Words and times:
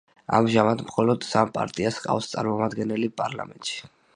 ამჟამად 0.35 0.79
მხოლოდ 0.85 1.27
სამ 1.31 1.51
პარტიას 1.57 1.99
ჰყავს 1.99 2.31
წარმოამდგენელი 2.33 3.11
პარლამენტში. 3.23 3.79